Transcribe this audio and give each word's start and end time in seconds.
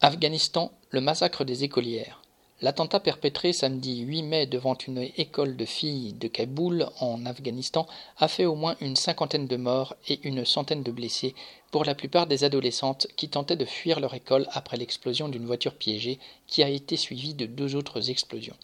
Afghanistan, 0.00 0.70
le 0.90 1.00
massacre 1.00 1.44
des 1.44 1.64
écolières. 1.64 2.22
L'attentat 2.60 3.00
perpétré 3.00 3.52
samedi 3.52 3.98
8 4.02 4.22
mai 4.22 4.46
devant 4.46 4.78
une 4.86 5.08
école 5.16 5.56
de 5.56 5.64
filles 5.64 6.12
de 6.12 6.28
Kaboul 6.28 6.88
en 7.00 7.26
Afghanistan 7.26 7.84
a 8.16 8.28
fait 8.28 8.44
au 8.44 8.54
moins 8.54 8.76
une 8.80 8.94
cinquantaine 8.94 9.48
de 9.48 9.56
morts 9.56 9.96
et 10.06 10.20
une 10.22 10.44
centaine 10.44 10.84
de 10.84 10.92
blessés, 10.92 11.34
pour 11.72 11.84
la 11.84 11.96
plupart 11.96 12.28
des 12.28 12.44
adolescentes 12.44 13.08
qui 13.16 13.28
tentaient 13.28 13.56
de 13.56 13.64
fuir 13.64 13.98
leur 13.98 14.14
école 14.14 14.46
après 14.52 14.76
l'explosion 14.76 15.28
d'une 15.28 15.46
voiture 15.46 15.74
piégée 15.74 16.20
qui 16.46 16.62
a 16.62 16.68
été 16.68 16.96
suivie 16.96 17.34
de 17.34 17.46
deux 17.46 17.74
autres 17.74 18.08
explosions. 18.08 18.56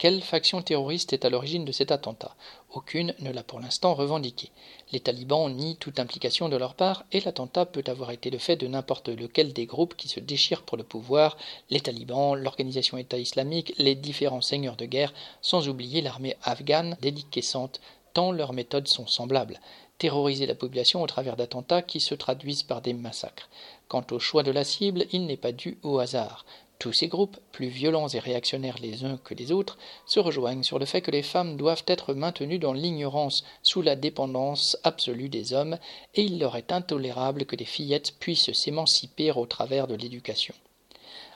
Quelle 0.00 0.22
faction 0.22 0.62
terroriste 0.62 1.12
est 1.12 1.26
à 1.26 1.28
l'origine 1.28 1.66
de 1.66 1.72
cet 1.72 1.92
attentat? 1.92 2.34
Aucune 2.70 3.14
ne 3.18 3.30
l'a 3.30 3.42
pour 3.42 3.60
l'instant 3.60 3.92
revendiqué. 3.92 4.50
Les 4.92 5.00
talibans 5.00 5.54
nient 5.54 5.76
toute 5.76 6.00
implication 6.00 6.48
de 6.48 6.56
leur 6.56 6.72
part 6.72 7.04
et 7.12 7.20
l'attentat 7.20 7.66
peut 7.66 7.84
avoir 7.86 8.10
été 8.10 8.30
le 8.30 8.38
fait 8.38 8.56
de 8.56 8.66
n'importe 8.66 9.10
lequel 9.10 9.52
des 9.52 9.66
groupes 9.66 9.94
qui 9.98 10.08
se 10.08 10.18
déchirent 10.18 10.62
pour 10.62 10.78
le 10.78 10.84
pouvoir, 10.84 11.36
les 11.68 11.80
talibans, 11.80 12.34
l'organisation 12.34 12.96
État 12.96 13.18
islamique, 13.18 13.74
les 13.76 13.94
différents 13.94 14.40
seigneurs 14.40 14.76
de 14.76 14.86
guerre, 14.86 15.12
sans 15.42 15.68
oublier 15.68 16.00
l'armée 16.00 16.34
afghane 16.44 16.96
déliquescente, 17.02 17.82
tant 18.14 18.32
leurs 18.32 18.54
méthodes 18.54 18.88
sont 18.88 19.06
semblables 19.06 19.60
terroriser 20.00 20.46
la 20.46 20.56
population 20.56 21.02
au 21.02 21.06
travers 21.06 21.36
d'attentats 21.36 21.82
qui 21.82 22.00
se 22.00 22.14
traduisent 22.14 22.64
par 22.64 22.80
des 22.80 22.94
massacres. 22.94 23.48
Quant 23.86 24.04
au 24.10 24.18
choix 24.18 24.42
de 24.42 24.50
la 24.50 24.64
cible, 24.64 25.04
il 25.12 25.26
n'est 25.26 25.36
pas 25.36 25.52
dû 25.52 25.78
au 25.82 25.98
hasard. 25.98 26.46
Tous 26.78 26.94
ces 26.94 27.08
groupes, 27.08 27.36
plus 27.52 27.68
violents 27.68 28.08
et 28.08 28.18
réactionnaires 28.18 28.78
les 28.80 29.04
uns 29.04 29.18
que 29.18 29.34
les 29.34 29.52
autres, 29.52 29.76
se 30.06 30.18
rejoignent 30.18 30.62
sur 30.62 30.78
le 30.78 30.86
fait 30.86 31.02
que 31.02 31.10
les 31.10 31.22
femmes 31.22 31.58
doivent 31.58 31.84
être 31.86 32.14
maintenues 32.14 32.58
dans 32.58 32.72
l'ignorance 32.72 33.44
sous 33.62 33.82
la 33.82 33.96
dépendance 33.96 34.78
absolue 34.82 35.28
des 35.28 35.52
hommes, 35.52 35.76
et 36.14 36.22
il 36.22 36.38
leur 36.38 36.56
est 36.56 36.72
intolérable 36.72 37.44
que 37.44 37.56
les 37.56 37.66
fillettes 37.66 38.14
puissent 38.18 38.52
s'émanciper 38.52 39.30
au 39.32 39.44
travers 39.44 39.86
de 39.86 39.94
l'éducation. 39.94 40.54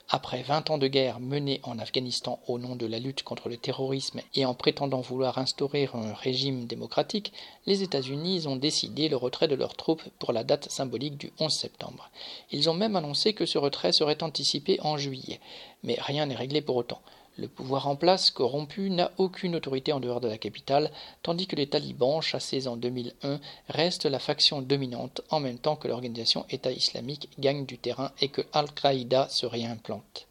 Après 0.09 0.43
vingt 0.43 0.69
ans 0.69 0.77
de 0.77 0.87
guerre 0.87 1.19
menée 1.19 1.59
en 1.63 1.79
Afghanistan 1.79 2.39
au 2.47 2.59
nom 2.59 2.75
de 2.75 2.85
la 2.85 2.99
lutte 2.99 3.23
contre 3.23 3.49
le 3.49 3.57
terrorisme 3.57 4.21
et 4.35 4.45
en 4.45 4.53
prétendant 4.53 5.01
vouloir 5.01 5.39
instaurer 5.39 5.89
un 5.93 6.13
régime 6.13 6.65
démocratique, 6.65 7.33
les 7.65 7.81
États-Unis 7.81 8.45
ont 8.45 8.55
décidé 8.55 9.09
le 9.09 9.15
retrait 9.15 9.47
de 9.47 9.55
leurs 9.55 9.75
troupes 9.75 10.03
pour 10.19 10.31
la 10.31 10.43
date 10.43 10.69
symbolique 10.69 11.17
du 11.17 11.31
11 11.39 11.51
septembre. 11.51 12.11
Ils 12.51 12.69
ont 12.69 12.75
même 12.75 12.95
annoncé 12.95 13.33
que 13.33 13.47
ce 13.47 13.57
retrait 13.57 13.93
serait 13.93 14.21
anticipé 14.21 14.79
en 14.81 14.97
juillet, 14.97 15.39
mais 15.83 15.97
rien 15.99 16.27
n'est 16.27 16.35
réglé 16.35 16.61
pour 16.61 16.75
autant. 16.75 17.01
Le 17.37 17.49
pouvoir 17.49 17.89
en 17.89 17.97
place, 17.97 18.31
corrompu, 18.31 18.89
n'a 18.89 19.11
aucune 19.17 19.57
autorité 19.57 19.91
en 19.91 19.99
dehors 19.99 20.21
de 20.21 20.29
la 20.29 20.37
capitale, 20.37 20.89
tandis 21.21 21.47
que 21.47 21.57
les 21.57 21.67
talibans, 21.67 22.21
chassés 22.21 22.65
en 22.65 22.77
2001, 22.77 23.41
restent 23.67 24.05
la 24.05 24.19
faction 24.19 24.61
dominante 24.61 25.19
en 25.29 25.41
même 25.41 25.59
temps 25.59 25.75
que 25.75 25.89
l'organisation 25.89 26.45
État 26.49 26.71
islamique 26.71 27.29
gagne 27.37 27.65
du 27.65 27.77
terrain 27.77 28.13
et 28.21 28.29
que 28.29 28.41
Al-Qaïda 28.53 29.27
se 29.27 29.45
réimplante. 29.45 30.27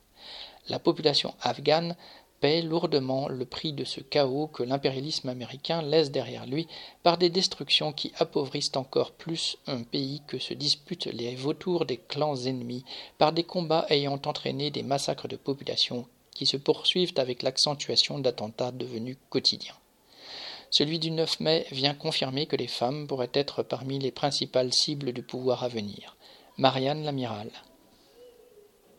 La 0.71 0.79
population 0.79 1.35
afghane 1.43 1.95
paie 2.41 2.63
lourdement 2.63 3.29
le 3.29 3.45
prix 3.45 3.75
de 3.75 3.85
ce 3.85 4.01
chaos 4.01 4.47
que 4.47 4.63
l'impérialisme 4.63 5.29
américain 5.29 5.83
laisse 5.83 6.11
derrière 6.11 6.47
lui 6.47 6.67
par 7.03 7.19
des 7.19 7.29
destructions 7.29 7.93
qui 7.93 8.13
appauvrissent 8.19 8.77
encore 8.77 9.13
plus 9.13 9.59
un 9.67 9.83
pays 9.83 10.23
que 10.27 10.39
se 10.39 10.55
disputent 10.55 11.07
les 11.07 11.35
vautours 11.37 11.85
des 11.85 11.99
clans 11.99 12.37
ennemis, 12.37 12.85
par 13.19 13.35
des 13.35 13.45
combats 13.45 13.85
ayant 13.91 14.21
entraîné 14.25 14.71
des 14.71 14.83
massacres 14.83 15.29
de 15.29 15.37
population 15.37 16.07
qui 16.35 16.47
se 16.47 16.57
poursuivent 16.57 17.15
avec 17.17 17.43
l'accentuation 17.43 18.19
d'attentats 18.19 18.73
devenus 18.73 19.17
quotidiens. 19.31 19.77
Celui 20.71 20.99
du 20.99 21.13
9 21.13 21.41
mai 21.41 21.67
vient 21.71 21.95
confirmer 21.95 22.47
que 22.47 22.57
les 22.57 22.67
femmes 22.67 23.07
pourraient 23.07 23.31
être 23.33 23.63
parmi 23.63 23.99
les 24.01 24.11
principales 24.11 24.73
cibles 24.73 25.13
du 25.13 25.23
pouvoir 25.23 25.63
à 25.63 25.69
venir. 25.69 26.17
Marianne 26.59 27.05
l'amiral. 27.05 27.51